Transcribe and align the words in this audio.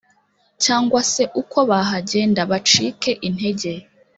cyangwa 0.63 0.99
se 1.11 1.23
uko 1.41 1.57
bahagenda 1.69 2.41
bacike 2.51 3.11
intege. 3.27 3.71